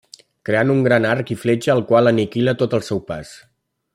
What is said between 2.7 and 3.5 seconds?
al seu pas.